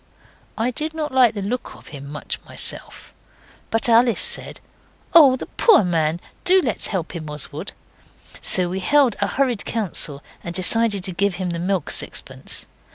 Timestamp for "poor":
5.45-5.83